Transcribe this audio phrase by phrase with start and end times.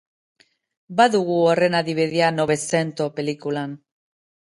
[1.01, 3.77] Badugu horren adibidea Novecento pelikulan.